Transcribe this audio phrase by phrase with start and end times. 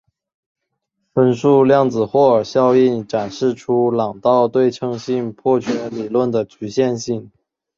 [1.13, 7.31] 分数量子霍尔效应展示出朗道对称性破缺理论的局限性。